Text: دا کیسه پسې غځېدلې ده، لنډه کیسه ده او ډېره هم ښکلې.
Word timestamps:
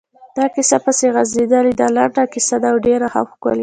دا 0.37 0.45
کیسه 0.55 0.77
پسې 0.85 1.05
غځېدلې 1.15 1.73
ده، 1.79 1.87
لنډه 1.95 2.23
کیسه 2.33 2.55
ده 2.61 2.67
او 2.73 2.77
ډېره 2.87 3.07
هم 3.13 3.25
ښکلې. 3.33 3.59